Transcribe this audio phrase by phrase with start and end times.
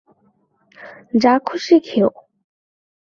[1.13, 2.09] যা খুশি খেও।